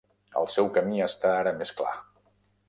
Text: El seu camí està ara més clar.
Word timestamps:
El 0.39 0.47
seu 0.53 0.69
camí 0.77 1.03
està 1.09 1.35
ara 1.43 1.53
més 1.61 1.75
clar. 1.83 1.93